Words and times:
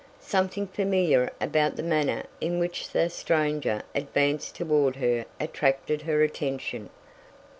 Something 0.19 0.65
familiar 0.65 1.31
about 1.39 1.75
the 1.75 1.83
manner 1.83 2.23
in 2.39 2.57
which 2.57 2.89
the 2.89 3.07
stranger 3.07 3.83
advanced 3.93 4.55
toward 4.55 4.95
her 4.95 5.25
attracted 5.39 6.01
her 6.01 6.23
attention. 6.23 6.89